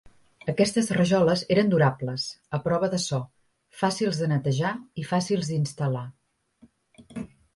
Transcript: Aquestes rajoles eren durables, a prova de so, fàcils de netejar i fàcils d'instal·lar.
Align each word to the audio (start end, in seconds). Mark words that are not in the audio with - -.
Aquestes 0.51 0.87
rajoles 0.99 1.41
eren 1.55 1.67
durables, 1.73 2.23
a 2.59 2.61
prova 2.63 2.89
de 2.95 3.01
so, 3.03 3.19
fàcils 3.81 4.21
de 4.23 4.31
netejar 4.33 4.71
i 5.01 5.05
fàcils 5.13 5.51
d'instal·lar. 5.51 6.05